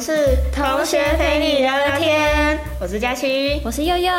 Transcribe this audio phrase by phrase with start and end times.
[0.00, 4.12] 是同学陪你聊聊天，我是佳琪，我是悠悠，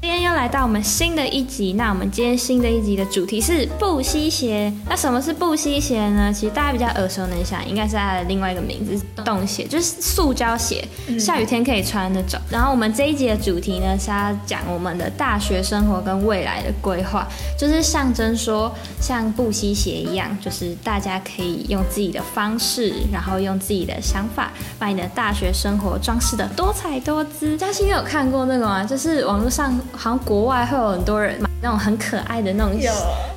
[0.00, 1.74] 今天又来到我们新的一集。
[1.74, 4.72] 那我们今天新的一集的主题是布吸鞋。
[4.88, 6.32] 那什么是布吸鞋呢？
[6.32, 10.82] 其实大家比较耳熟能详，应该是它的另外一个名字——洞鞋，就是塑胶鞋，
[11.20, 12.40] 下雨天可以穿那种。
[12.48, 17.28] 然后我们这一集的主题呢是要讲我们的大学生活跟未来的规划，
[17.58, 24.50] 就是象征说像布吸鞋一样，就是大家可以用自己的方式，然后用自己的想法。
[24.78, 27.56] 把你的大学生活装饰的多彩多姿。
[27.56, 28.84] 嘉欣有看过那个吗？
[28.84, 32.78] 就是网络上好像国外会有很多人买那种很可爱的那种，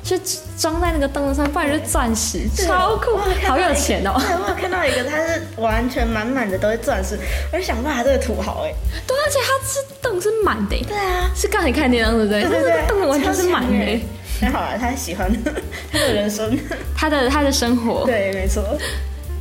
[0.02, 0.16] 就
[0.56, 4.14] 装在那个灯上，不然就是钻石，超酷，好有钱哦。
[4.16, 7.18] 对，我有看到一个，它是完全满满的都是钻石，
[7.52, 8.72] 我就想哇，这个土豪哎。
[9.06, 10.76] 对，而且它是灯是满的。
[10.86, 12.42] 对啊，是刚才看那张对不对？
[12.42, 14.00] 对对对，灯完全是满的。
[14.40, 15.30] 太好了，他喜欢
[15.90, 16.56] 他的人生，
[16.96, 18.04] 他的他的生活。
[18.06, 18.62] 对，没错。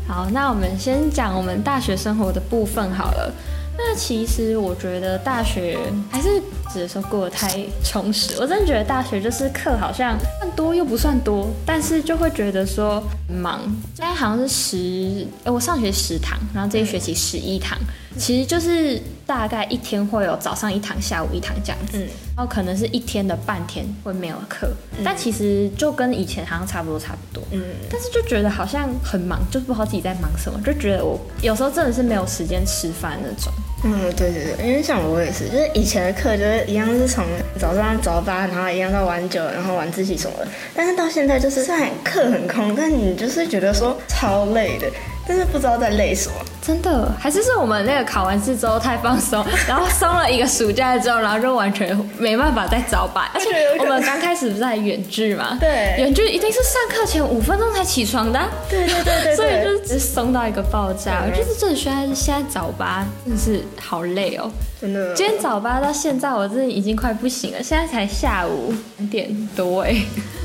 [0.07, 3.33] 好，那我们先讲我们大学生活的部分好了。
[3.77, 5.77] 那其实我觉得大学
[6.09, 8.35] 还是只是说过得太充实。
[8.39, 13.61] 我真的觉得大学就是课好像算多又不算多，但是就会觉得说忙。
[13.95, 17.77] 现在好像是十，哎，我上学十堂，然后这一学期十一堂，
[18.17, 21.99] 其实就是大概一天会有早上一堂，下午一堂这样子。
[22.35, 24.69] 然后可能是一天的半天会没有课，
[25.03, 27.41] 但其实就跟以前好像差不多差不多。
[27.51, 33.53] 嗯，但是就觉得好像很忙，就是不知道自己在忙什么，就觉得我有时候真的是没有时间吃饭那种。
[33.83, 37.23] 嗯，对对对，因为像我也是，就是以前的课就是一样是从
[37.59, 40.47] 早上早八，然后一样到晚九，然后晚自习什么的。
[40.73, 44.87] 但是到现在就是虽然课很空，但你就是觉得说超累的。
[45.27, 53.29] 但是不知道在累什么，真的还是是我们那个考完试之后太放松，然后松了一个暑假之后，然后就完全没办法再早八。
[53.35, 53.47] 而且
[53.79, 61.23] 我们刚开始不是在远距嘛，对，远距一定是上课前五分钟才起床的，对对对对， 所以就是直松到一个爆炸。
[61.23, 64.49] 我就是真的现在现在早八真的是好累哦，
[64.81, 65.13] 真的。
[65.13, 69.95] 今天早八到现在我真的已经快不行了，现在才下午两点多哎，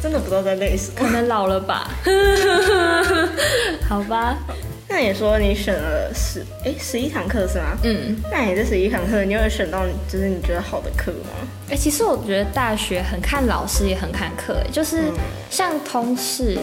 [0.03, 1.89] 真的不知道在累什么，可能老了吧，
[3.89, 4.37] 好吧。
[4.93, 7.79] 那你说你选了十哎十一堂课是吗？
[7.85, 11.31] 嗯，那你这十一堂课，你有选到就是你觉得好的课吗？
[11.71, 14.55] 哎，其实我觉得大学很看老师，也很看课。
[14.55, 15.05] 哎，就是
[15.49, 16.59] 像通识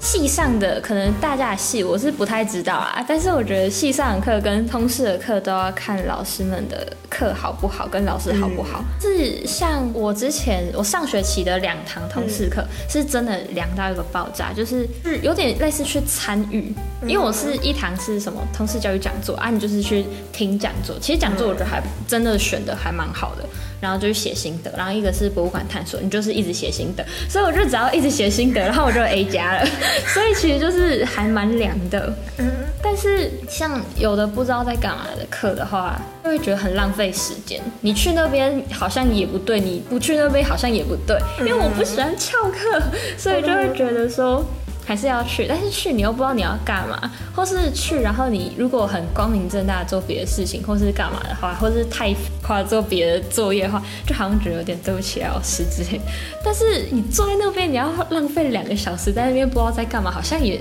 [0.00, 3.04] 系上的，可能大家的系我是不太知道啊。
[3.06, 8.82] 但是我觉得系上的课跟通识的课都要看老师们的课好不好，跟老师好不好。
[9.00, 14.88] 是像我之前我上学期的两堂通识课，是真的凉到一个爆炸，就是
[15.22, 20.96] 有点类似去参与，因为我是一堂是什么通识教育讲座啊，你就是去听讲座。
[20.98, 23.44] 其实讲座我觉得还真的选的还蛮好的。
[23.80, 29.66] 然后就去写心得，然后一个是博物馆探索，你就是一直写心得，所以我就只要一直写心得，然后我就 A 加了，
[30.12, 32.12] 所以其实就是还蛮凉的。
[32.38, 32.50] 嗯，
[32.82, 37.60] 但是像有的不知道在干嘛的课的话，就会觉得很浪费时间。
[37.80, 42.82] 你去那边好像也不对，你不去那边好像也不对，因为我不喜欢翘课，
[43.16, 44.44] 所以就会觉得说。
[44.90, 47.00] 还是要去，但是去你又不知道你要干嘛，
[47.32, 52.12] 或是去，然后你如果很光明正大做别的事情，或是干嘛的话，或是太
[52.42, 56.00] 夸做别的作业的话，就好像觉得有点对不起老师之类。
[56.44, 60.58] 但是你坐在那边，你要浪费两个小时在那边不知道在干嘛，好像也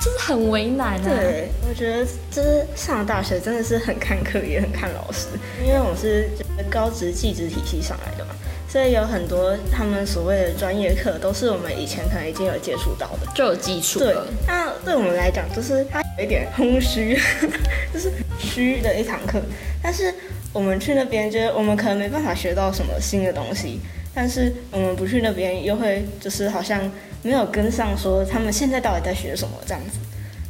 [0.00, 1.00] 就是很为难啊。
[1.04, 5.26] 对，我觉得就是上了大学真的是很看课，也很看老师，
[5.62, 6.30] 因为我是
[6.70, 8.30] 高职技职体系上来的嘛。
[8.76, 13.98] 所以有很多他们所谓的专业课，都是我们以前可能已经有接触到的，就有基础。
[13.98, 14.14] 对，
[14.46, 17.18] 那对我们来讲，就是它有一点空虚，
[17.90, 19.40] 就是虚的一堂课。
[19.82, 20.12] 但是
[20.52, 23.80] 我们去那边，就是我们可能没办法学到什么新的东西，
[24.14, 26.78] 但是我们不去那边，又会就是好像
[27.22, 29.98] 没有跟上，说他们现在到底在学什么这样子。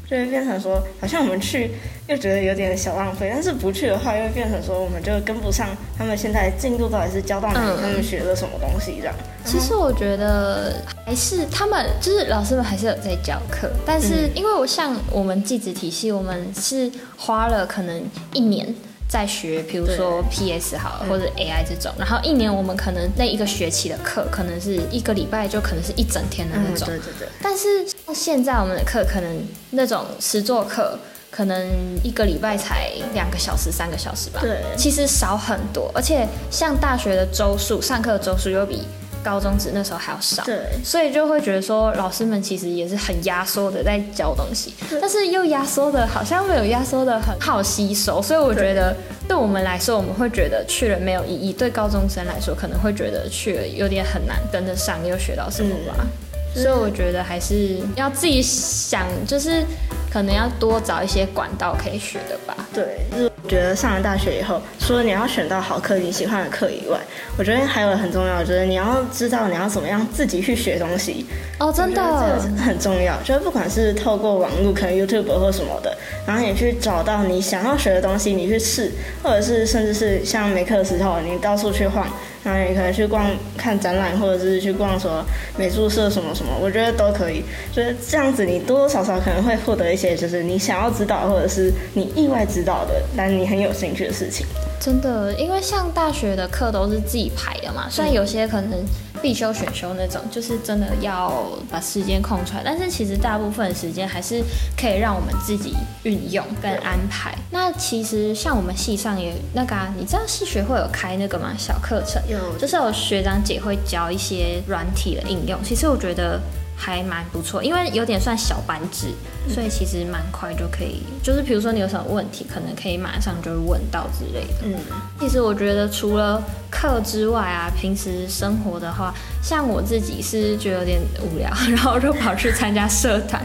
[0.08, 1.72] 就会变成说，好像我们去
[2.06, 5.68] 又觉得有点小浪费，但是不去的话，又会变成说，我们就跟不上
[5.98, 9.14] 他们现在进度到底是教到哪里，他们学了什么东西这样。
[9.44, 10.74] 其实我觉得
[11.04, 18.74] 还是他们就是老师们还是有在教课，但是因为我像我们寄职体系，我们是花了可能一年。
[19.08, 26.86] 在学，比如说 PS 好，或者 AI 这种，然后一年我们可能那一个学期的课，可能是一个礼拜就可能是一整天的那种。
[26.86, 27.28] 对对对。
[27.40, 30.98] 但是现在我们的课可能那种实作课，
[31.30, 31.68] 可能
[32.02, 34.40] 一个礼拜才两个小时、三个小时吧。
[34.42, 34.58] 对。
[34.76, 38.82] 其实少很多，而且像大学的周数，上课的周数又比。
[39.26, 48.94] 高中职那时候还要少，对，所以就会觉得说老师们其实也是很压缩的在教东西，但是又压缩的好像没有压缩的很好吸收，所以我觉得
[49.26, 49.36] 对。
[49.36, 56.06] 我们来说，我们会觉得去了没有意义；对高中生来说，可能会觉得去了有点很难跟得上，又学到什么吧。
[56.54, 59.62] 所以我觉得还是要自己想，就是
[60.10, 62.56] 可能要多找一些管道可以学的吧。
[62.72, 66.96] 对，就是我觉得上了大学以后，除了你要选到好课、你喜欢的课以外，
[67.36, 71.26] 我觉得还有很重要，就是你要知道你要怎么样自己去学东西。
[71.58, 73.20] 哦，真的，这个很重要。
[73.24, 75.92] 就是不管是透过网络，可能 YouTube 或什么的，
[76.24, 78.92] 然后你去找到你想要学的东西，你去试，
[79.24, 82.06] 或者是甚至是像没课的时候，你到处去晃。
[82.44, 85.26] 然后你可能去逛看展览，或者是去逛什么
[85.58, 87.42] 美术社什么什么，我觉得都可以。
[87.72, 94.46] 就是这样子，你多多少少可能会获得一些，就是你想要知道，或者是你意外知道的，但你很有兴趣的事情。
[94.78, 98.84] 真的，因为像大学的课都是自己排的嘛，虽然有些可能
[99.20, 101.32] 必修、选修那种，就是真的要
[101.70, 104.42] 把时间空出来，但是其实大部分时间还是
[104.76, 105.74] 可以让我们自己
[106.04, 107.34] 运用跟安排。
[107.50, 111.52] 那其实像我们系上也那个，你知道系学会有开那个吗？
[111.58, 115.58] 小课程，有，就是有学长姐会教一些软体的应用。
[115.64, 116.40] 其实我觉得。
[116.76, 119.08] 还蛮不错，因为有点算小班制，
[119.48, 121.02] 所以其实蛮快就可以。
[121.22, 124.64] 就是比如说你有什么问题，可能可以马上就问到之类的。
[124.64, 124.74] 嗯，
[125.18, 133.44] 其实我觉得除了课之外啊，平时生活的话，像我自己是觉得有点无聊，然后就跑去参加社团。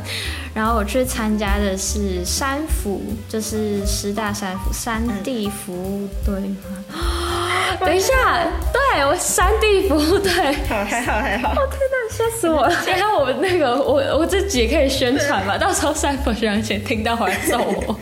[0.54, 6.84] 然后我去参加的是山服，就是师大山服山地服务队吗？
[7.80, 8.44] 等一下，
[8.74, 10.30] 对我山地服务队，
[10.68, 11.51] 好还好还好。
[11.54, 12.69] 哦天哪，吓死我了！
[12.86, 18.00] 你看我们那个，我我自己也可以宣传嘛，到时候三佛学长姐听到回来揍我。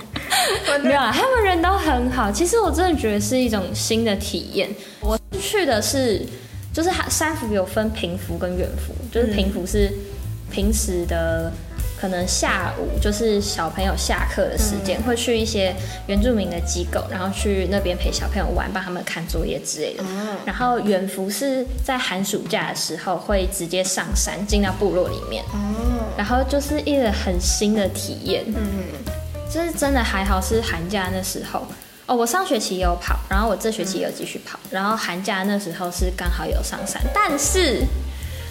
[0.83, 2.31] 没有，他们人都很好。
[2.31, 4.69] 其实我真的觉得是一种新的体验。
[4.99, 6.25] 我去的是，
[6.73, 9.91] 就是三福有分平服跟远服，就是平服是
[10.51, 11.51] 平时的。
[11.99, 15.75] 可能下午就是小朋友下课的时间，会去一些
[16.07, 20.03] 原住民的机构，然后去那边陪小朋友玩，帮他们看作业之类的。
[20.45, 25.43] 然后远服是在寒暑假的时候会直接上山进到部落里面。
[25.51, 26.05] 哦。
[26.15, 28.45] 然后就是一个很新的体验。
[28.47, 28.55] 嗯。
[29.51, 31.65] 就是真的还好是寒假那时候
[32.05, 37.83] 哦，我上学期有跑，然后我这学期有继续跑，然后寒假那时候是刚好有上山，但是。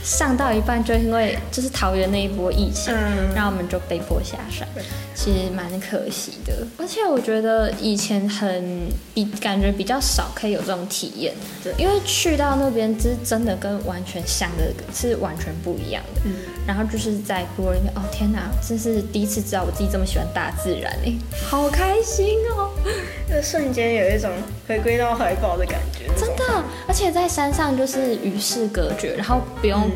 [0.02, 2.94] 上到一半就因为就是桃园那一波疫情，
[3.34, 4.66] 然后我们就被迫下山，
[5.14, 6.66] 其实蛮可惜的。
[6.78, 16.22] 而且我觉得以前很比感觉比较少可以有这种体验，对，因为去到那边是真的跟完全想的是完全不一样的。
[16.24, 16.32] 嗯，
[16.66, 21.12] 然后就是在部落里面，哦天哪，真是第一次知道我自己这么喜欢大自然哎，
[21.50, 22.70] 好开心哦！
[23.28, 24.30] 那瞬间有一种
[24.66, 26.64] 回归到怀抱的感觉，真的。
[26.86, 29.87] 而且在山上就是与世隔绝，然后不用。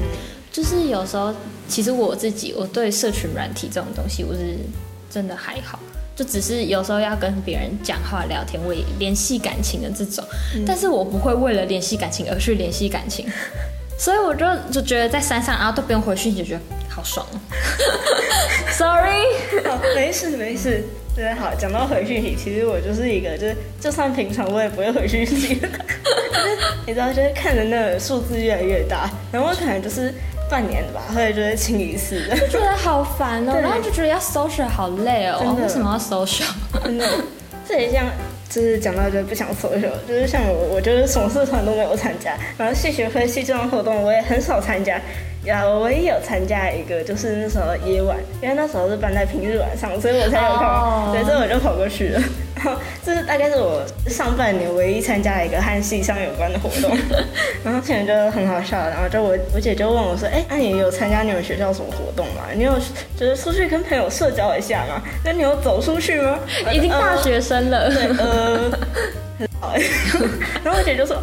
[0.50, 1.34] 就是有时候，
[1.68, 4.56] 其实我自己我对社群软体这种东西，我是
[5.10, 5.78] 真的还好，
[6.14, 10.22] 就只是有时候要跟别人讲话聊天，为联系感情的这种，
[10.66, 13.26] 但是我不会为了联系感情而去联系感情，
[13.98, 17.26] 所以我就就觉得在山上，然后都不用回讯息，觉得好爽。
[18.72, 19.24] Sorry，
[19.94, 21.54] 没事没事，对，好。
[21.54, 25.60] 讲到回讯息，其实我就是一个，就是就算平常我也不会回讯息，
[26.86, 30.12] 你知道，就是看着那个数字越来越大，然后可能就是。
[30.50, 36.44] 半年吧，后来就是清一次，就觉得好烦哦， 然后就觉得要 social 好累哦，为什么要 social？
[36.84, 37.08] 真的，
[37.66, 38.04] 这也像，
[38.52, 45.00] 就是讲到就不想 social，就是像我，我就是什么社团都没有参加，然后戏学会系这种活动我也很少参加。
[45.44, 52.20] 呀，我唯一有参加一个，就是那时候夜晚，因为那时候是办在平日晚上，所以我才有空，对，所以我就跑过去了。
[53.04, 56.96] 这是大概是我上半年唯一参加一个和戏上有关的活动。
[57.64, 62.42] 然后现在就很好笑，然后就我我姐就问我说：“哎，那你有参加你们学校什么活动吗？
[62.54, 62.74] 你有
[63.16, 65.02] 就是出去跟朋友社交一下吗？
[65.24, 66.38] 那你有走出去吗？
[66.72, 68.70] 已经大学生了。”对，呃，
[69.38, 69.74] 很好。
[70.64, 71.22] 然后我姐就说。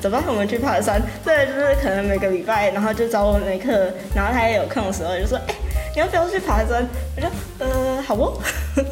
[0.00, 1.02] 走吧，我们去爬山。
[1.22, 3.70] 对，就是可能每个礼拜，然后就找我没课，
[4.14, 5.54] 然后他也有空的时候，就说：“哎，
[5.94, 7.26] 你要不要去爬山？”我就
[7.58, 7.66] 呃，
[8.06, 8.32] 好不。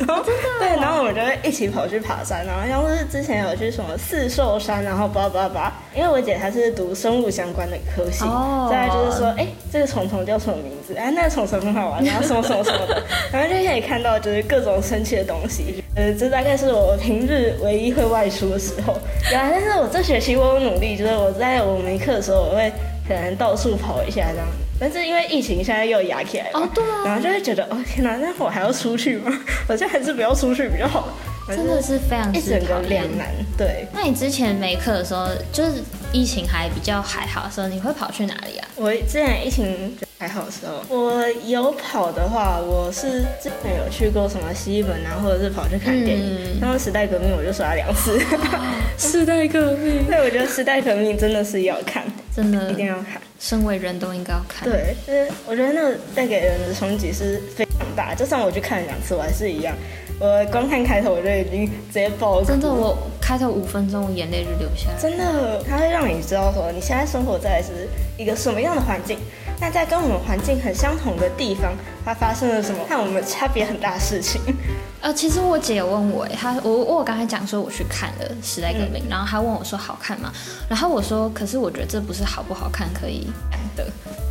[0.07, 0.23] 然 后
[0.59, 2.45] 对，然后我们就会一起跑去爬山。
[2.47, 5.73] 然后像是之前有去什么四兽山，然后叭叭叭。
[5.95, 8.25] 因为我姐她是读生物相关的科系，
[8.71, 10.95] 再就是说，哎，这个虫虫叫什么名字？
[10.95, 13.03] 哎，那个虫虫很好玩，然后什么什么什么的，
[13.33, 15.83] 然后就可以看到就是各种神奇的东西。
[15.95, 18.95] 呃，这大概是我平日唯一会外出的时候。
[19.29, 22.73] 对啊，但是我这学期我有努力，就是我在我没课的时候，我会
[23.07, 24.47] 可能到处跑一下这样。
[24.83, 29.31] 但是因为疫情现在又压起来了，哦对啊，然后就会觉得，哦天哪，那我还要出去吗？
[29.69, 31.09] 我现在还是不要出去比较好。
[31.49, 33.29] 真的是非常一整个两难。
[33.59, 38.69] 对，那你之前没课的时候，就是疫情还比较还好的时候，你会跑去哪里啊？
[38.77, 46.61] 我之前疫情还好的时候，我有跑的话，我是之前有去过什么西本啊，或者是跑去看电影。
[46.61, 48.21] 然后时代革命我就刷了两次。
[48.97, 53.21] 时代革命，对，我觉得时代革命真的是要看，真的一定要看。
[53.43, 54.71] 身为人都应该要看。
[54.71, 59.75] 对，就是我觉得那个带给人的冲击是非常大，就算我去看了两次，我还是一样。
[60.21, 62.47] 我光看开头我就已经直接爆哭。
[62.47, 64.97] 真的，我开头五分钟我眼泪就流下来。
[64.97, 69.19] 真的，它会让你知道说你现在生活在是一个什么样的环境，
[69.63, 71.73] 那在跟我们环境很相同的地方，
[72.05, 74.41] 它发生了什么和我们差别很大的事情。
[75.01, 80.33] 呃，其实我姐有问我，她我我刚才讲说我去看了《时代革命》，然后她问我说好看吗？
[80.69, 83.87] 然后我说，可是我觉得这不是好不好看可以讲的，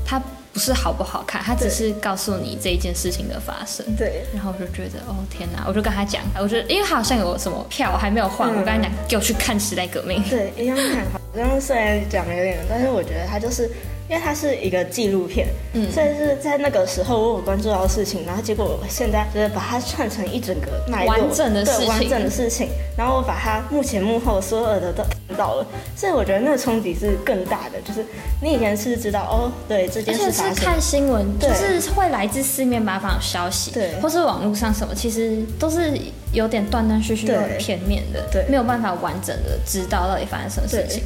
[0.05, 0.21] 它
[0.51, 3.85] 不是好不好看，它只是告诉你这一件事情的发生。
[3.95, 10.21] 对，然后我就觉得哦天哪，我就跟她讲，我觉得因为他好像有什么票还没有换，我跟她讲给我去看《时代革命》。
[10.29, 11.05] 对，一样看。
[11.05, 13.71] 好像虽然讲有点，但是我觉得它就是。
[14.11, 25.65] 因为它是一个纪录片，嗯，所以是在那个时候我有关注到事情，然后结果我现在就是把它串成一整个脉络，完整的事情，完整的事情，然后我把它幕前幕后所有的都看到了，
[25.95, 27.79] 所以我觉得那个冲击是更大的。
[27.85, 28.05] 就是
[28.41, 35.97] 你以前是知道哦，对这件事发生，是看新闻，就是会来自四面八方的消息，对，或是网络上什么，其实都是
[36.33, 41.01] 有点断断续续、很片面的，对，没有办法完整的知道到底发生什么事情。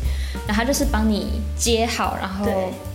[0.47, 2.45] 然后他就是帮你接好，然后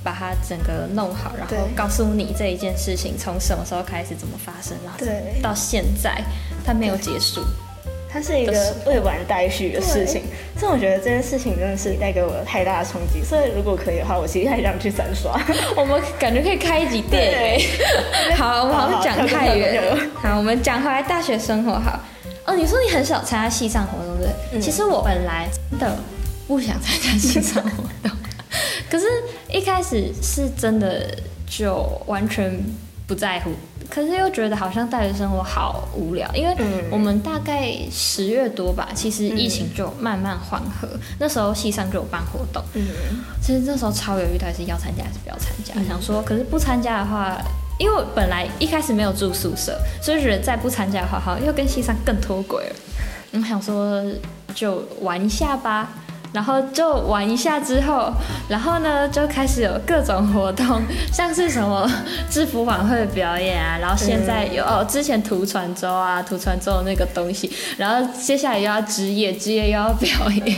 [0.02, 4.98] 把它整个弄好，然后告诉你这一件事情从什么时候开始怎么发生，然后
[5.42, 6.22] 到现在
[6.64, 7.42] 它没有结束，
[8.12, 8.52] 它是一个
[8.86, 10.22] 未完待续的事情。
[10.58, 13.24] 所以我觉得这件事情真的是带给我太大的冲击。
[13.24, 15.40] 所以如果可以的话，我其实还想去三刷。
[15.74, 17.66] 我们感觉可以开一集电影。
[18.36, 19.98] 好，我们好像讲太远了。
[20.14, 21.72] 好，我们讲回来大学生活。
[21.78, 21.98] 好，
[22.44, 24.60] 哦，你说你很少参加系上活动，对？
[24.60, 25.96] 其实我本来真的。
[26.50, 28.10] 不想参加线上活动，
[28.90, 29.06] 可是
[29.48, 31.16] 一开始是真的
[31.46, 32.60] 就完全
[33.06, 33.52] 不在乎，
[33.88, 36.52] 可是又觉得好像大学生活好无聊，因为
[36.90, 40.88] 我们大概十月多吧，其实疫情就慢慢缓和，
[41.20, 42.84] 那时候西上就有办活动，嗯，
[43.40, 47.40] 其实那时候超犹豫，到底是要参加还是不要参加，想说可是不参加的话，
[47.78, 52.76] 因为本来一开始没有住宿舍，所以觉得再不参加的话，好像又跟西上更脱轨了，
[53.34, 54.04] 我想说
[54.52, 55.90] 就玩一下吧。
[56.32, 58.12] 然后就玩一下之后，
[58.48, 60.82] 然后呢就开始有各种活动，
[61.12, 61.90] 像是什么
[62.30, 70.08] 制服晚会的表演啊，然后现在有哦之前涂船舟啊， 涂船周的那个东西，然后接下来又要职业，职业又要表
[70.44, 70.56] 演，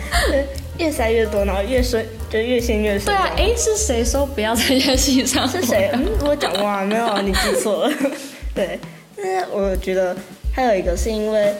[0.76, 3.06] 越塞越多，然后越顺就越陷越深。
[3.06, 5.48] 对啊，哎是谁说不要参加戏上？
[5.48, 5.90] 是谁？
[5.94, 7.92] 嗯我讲过啊，没有，你记错了。
[8.54, 8.78] 对，
[9.16, 10.14] 但是我觉得
[10.54, 11.54] 还有一个是因为。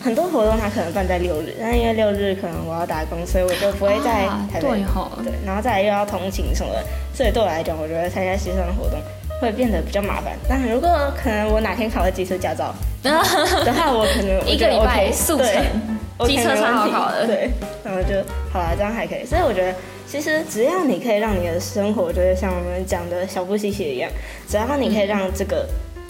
[0.00, 4.68] 很多活动它可能办在六日，但因为六日可能我要打工，所以我就不会在台北。
[4.68, 8.98] 对，然后再来又要通勤什么的，所以对我来讲，我觉得参加西山的活动
[9.40, 10.34] 会变得比较麻烦。
[10.48, 10.88] 但如果
[11.22, 13.10] 可能我哪天考了机车驾照 的
[13.72, 17.26] 话，我可能一个礼拜速成，机车超好考的。
[17.28, 17.50] 对，
[17.84, 18.14] 然后就
[18.52, 19.24] 好了，这样还可以。
[19.24, 19.74] 所以我觉得，
[20.06, 24.10] 其实只要你可以让你的生活，就是像我们讲的小布西西一样，
[24.48, 25.66] 只要你可以让这个。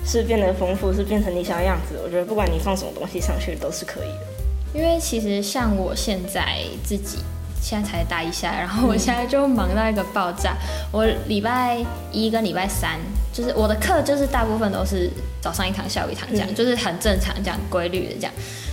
[0.09, 2.01] 是变得丰富，是变成你想要样子。
[2.03, 4.27] 我觉得不管你放什么东西上去都是可以的。
[4.73, 7.19] 因为其实像我现在自己
[7.61, 10.57] 现在才大一下，然后我现在就忙到一个爆炸。
[10.91, 11.79] 我礼拜
[12.11, 12.99] 一跟礼拜三，
[13.33, 15.11] 就是我的课就是大部分都是
[15.43, 18.33] 早上一堂，下午一堂这样，就是很正常这样规律的这样。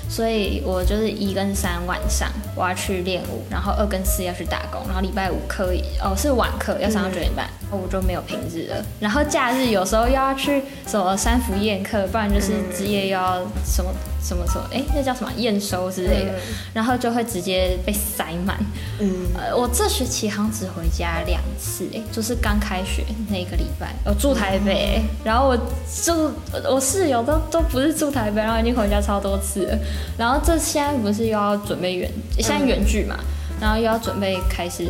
[0.10, 8.86] 所以我就是一跟三晚上我要去练舞，然后二跟四要去打工，然后礼拜五可以哦是晚课要上到九点半，我就没有平日了。
[9.00, 13.92] 然后假日有时候又要去什么三福宴课，不然就是职业又要什么。
[14.26, 14.68] 什么什么？
[14.74, 16.32] 哎，那叫什么验收之类的，
[16.74, 18.58] 然后就会直接被塞满。
[19.00, 25.56] 嗯，呃，我这学期好像只回家两次，哎，就是刚开学那个礼拜，我住台北，然后我
[26.04, 26.32] 住
[26.68, 29.78] 我室友都都不是住台北，然后已经回家超多次了。
[30.18, 33.16] 然后这现在不是又要准备远，现在远距嘛，
[33.60, 34.88] 然后又要准备开始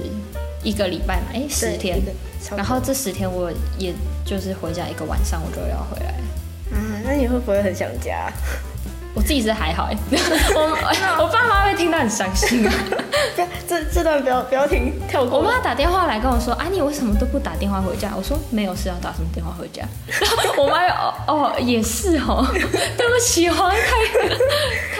[0.63, 1.99] 一个礼拜嘛，哎，十天，
[2.55, 3.93] 然后这十天我也
[4.25, 6.15] 就是回家一个晚上，我就要回来。
[6.71, 8.31] 啊，那你会不会很想家？
[9.15, 9.95] 我自己是还好哎，
[10.53, 12.61] 我我爸妈会听到很伤心。
[13.33, 15.39] 不要这这段不要不要听，跳过。
[15.39, 19.85] 我妈打电话来跟我说：“啊，你为什么都不打电话回家？”我说：“没有事要打什么电话回家。”
[20.59, 24.35] 我妈哦哦也是哦，对不起，好像太太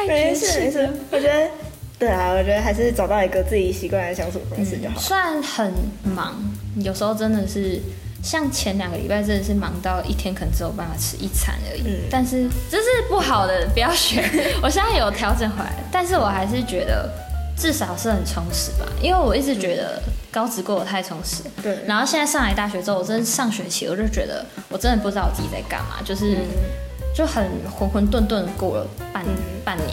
[0.07, 0.89] 没事没事。
[1.12, 1.50] 我觉得
[1.97, 5.00] 对啊，我觉得还是找到一个自己习惯的相处方式就好。
[5.00, 6.35] 虽然很忙，
[6.77, 7.79] 有时候真的是。
[8.24, 14.19] 像前两个礼拜真的是忙到一天可能只有办法吃一餐而已，但是这是不好的，不要学。
[14.63, 17.07] 我现在有调整回来，但是我还是觉得
[17.55, 21.43] 至少是很充实吧，因为我一直觉得高职过得太充实。
[21.62, 21.77] 对。
[21.85, 26.38] 然后现在上来大学之后，我真的上学期我就觉得我真的不知道我自己在干嘛，就是
[27.15, 29.25] 就很浑浑沌沌过了半
[29.63, 29.89] 半年。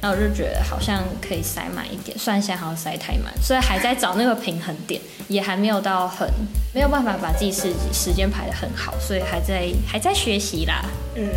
[0.00, 6.28] 然后我就觉得好像可以塞满一点，虽然现在好像塞太满，所以还在找那个平衡点，也还没有到很
[6.74, 10.84] 没有办法把自己时时间排得很好，所以还在还在学习啦。
[11.14, 11.28] 嗯，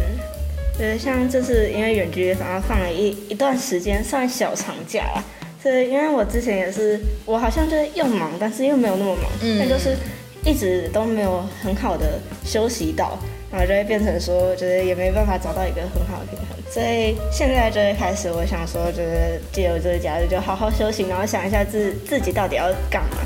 [0.75, 5.24] 对，像这次因为远距离，然后放了一一段时间算小长假啦。
[5.62, 9.25] 对，因为我之前也是，我好像就是又忙，但是又没有那么忙，
[9.60, 9.96] 但就是
[10.44, 13.15] 一直都没有很好的休息到，
[13.52, 16.58] 然后就会变成说，就是也没办法找到一个很好的平衡。
[16.70, 23.18] 所以现在就会开始，我想说，就是借由这个假日就好好休息，然后想一下自自己到底要干嘛，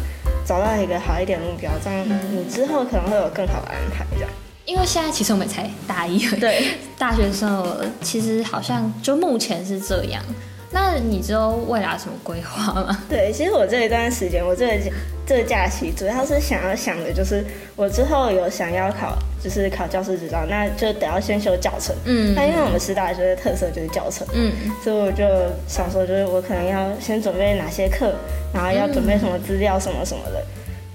[0.46, 4.06] 找到一个好一点的目标，这样你之后可能会有更好的安排。
[4.12, 4.30] 这样，
[4.66, 6.64] 因为现在其实我们才大一，对，
[6.98, 10.24] 大学生其实好像就目前是这样。
[10.72, 13.04] 那你知道未来什么规划吗？
[13.10, 14.92] 对，其实我这一段时间，我这个
[15.26, 17.44] 这个假期主要是想要想的就是，
[17.76, 21.96] 我之后有想要考，就是考教师执照，那就得要先修教程。
[22.06, 22.36] 嗯。
[22.36, 24.28] 那因为我们师大学的特色就是教程。
[24.34, 24.54] 嗯。
[24.84, 25.26] 所以我就
[25.68, 28.14] 想说，就是我可能要先准备哪些课，
[28.54, 30.44] 然后要准备什么资料什么什么的。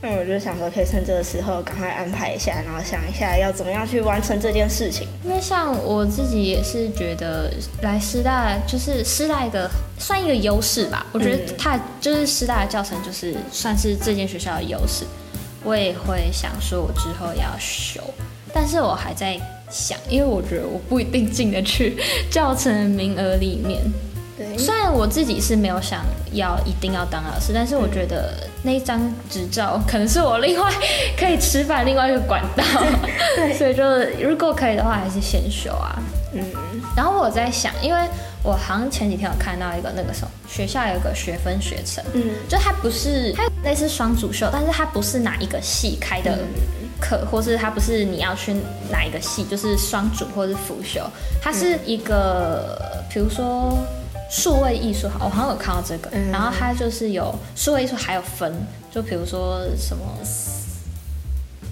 [0.07, 5.09] 那我就想说，可以趁这个时候赶快安排一下，然后想一下要怎么样去完成这件事情。
[5.25, 9.67] 因为像我自己也是觉得来师大就是师大一个
[9.99, 11.07] 算一个优势吧。
[11.11, 15.07] 我觉得它就是师大的教程就是算是这间学校的优势。
[15.63, 18.03] 我也会想说，我之后要修，
[18.53, 21.97] 但是我还在想，因为我觉得我不一定进得去
[22.31, 23.81] 教程名额里面。
[24.37, 29.01] 对，虽然我自己是没有想要一定要当老师，但是我觉得那一张
[29.31, 30.69] 执照可能是我另外
[31.17, 32.65] 可以吃饭另外一个管道。
[33.37, 33.85] 对，所以就
[34.21, 36.03] 如果可以的话，还是先修啊。
[36.33, 36.45] 嗯，
[36.97, 38.01] 然后我在想，因为
[38.43, 46.41] 我好像前几天有看到一个那个什么学校有个学分学程，嗯，就它不是它类似双主修，但是它不是哪一个系开的
[47.01, 48.53] 课，或是它不是你要去
[48.91, 51.09] 哪一个系，就是双主或是辅修，
[51.41, 53.79] 它是一个，比如说。
[54.35, 58.53] 数位艺术，好，我好像有看到这个，然后它就是有数位艺术，还有分，
[58.91, 60.05] 就比如说什么，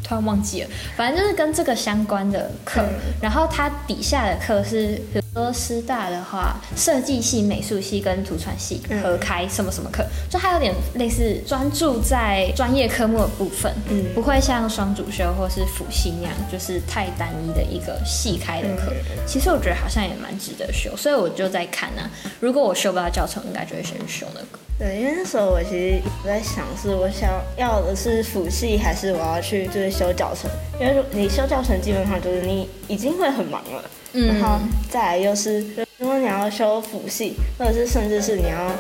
[0.05, 2.81] 突然忘记了，反正就是跟这个相关的课，
[3.21, 5.03] 然后它底下的课是。
[5.35, 18.93] 说师大的话，设计系、美术系跟图传系合开什么什么课，就它有点类似专注在专业科目的部分，嗯，不会像双主修或是辅系那样，就是太单一的一个系开的课。
[19.27, 22.03] 其实我觉得好像也蛮值得修，所以我就在看呢。
[22.39, 24.59] 如果我修不到教程，应该就会先修那个。
[24.83, 30.51] 对，因为那时候我其实在想，是我想要的是辅系，还是我要去就是修教程？
[30.81, 33.85] 因为你修教程，基本上就是你已经会很忙了。
[34.13, 34.59] 然后
[34.91, 35.65] 再来又是，
[35.99, 38.73] 如果你要修辅系，或者是甚至是你要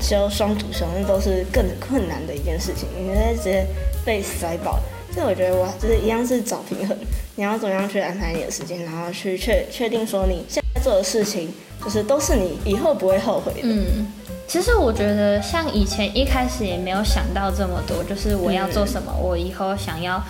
[0.00, 3.64] 修双主修，那都是更困难的一件事情，你会直接
[4.04, 4.80] 被塞爆。
[5.12, 6.98] 所以我觉得我就是一样是找平衡，
[7.36, 13.60] 你要怎么样去安排你的时间，然后去确确定说你现在做的事情，就是都是你以后不会后悔的。
[13.62, 14.08] 嗯，
[14.46, 20.22] 其实我觉得像以前一开始也没有想到这么多，就是我要做什么，我以后想要。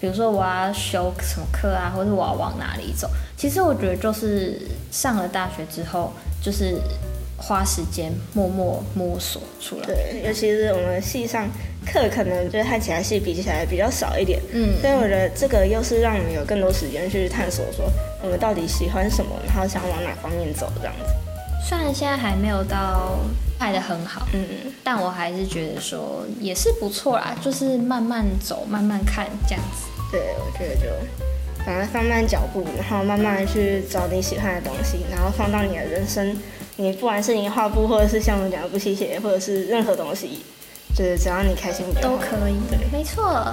[0.00, 3.10] 比如说我要修什么课啊，或者我要往哪里走？
[3.36, 4.56] 其实我觉得就是
[4.92, 6.76] 上了大学之后，就是
[7.36, 9.86] 花时间默默摸索出来。
[9.86, 11.48] 对，尤其是我们系上
[11.84, 17.90] 课可能就是和其他系比起来比较少一点，嗯，所以我觉得这个又是让我们有更多时间去探索，说
[18.22, 21.12] 我们到底喜欢什么，然后想往哪方面走这样子。
[21.66, 23.18] 虽然现在还没有到。
[23.60, 29.88] 拍的很好，嗯，但我还是觉得说也是不错啦，就是慢慢走，慢慢看这样子。
[30.12, 30.82] 对，我觉得就
[31.66, 36.38] 反正放慢脚步，然后慢慢去找你喜欢的东西，然后放到你的人生，
[36.76, 40.44] 你不管是你画布，或者是像我讲的布写写，或者是任何东西，
[40.94, 42.54] 就是只要你开心都可以。
[42.70, 43.44] 对，没错。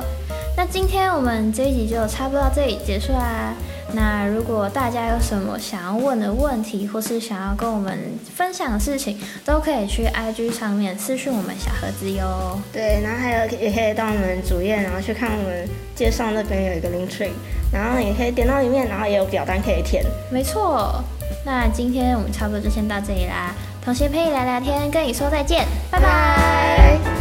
[0.55, 3.55] 那今天我们这一集就差不多到这里结束啦。
[3.95, 7.97] 那如果大家有什么想要问的问题，或是想要跟我们
[8.35, 12.59] 分享的事情，都可以去 IG 上面私讯我们小盒子哟。
[12.73, 17.31] 对，然后还有也可以到我们主页，然后去看我们介绍那边有一个 link tree，
[17.71, 20.03] 然后也可以点到里面，然后也有表单可以填。
[20.29, 21.01] 没错，
[21.45, 23.55] 那今天我们差不多就先到这里啦。
[23.83, 27.14] 同学陪你聊聊天，跟你说再见，拜拜。